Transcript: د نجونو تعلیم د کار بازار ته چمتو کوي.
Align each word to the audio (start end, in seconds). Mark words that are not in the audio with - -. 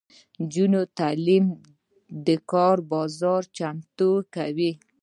د 0.03 0.03
نجونو 0.41 0.81
تعلیم 0.99 1.45
د 2.27 2.29
کار 2.51 2.77
بازار 2.93 3.43
ته 3.47 3.51
چمتو 3.57 4.11
کوي. 4.35 4.71